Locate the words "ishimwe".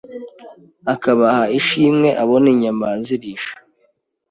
1.59-2.09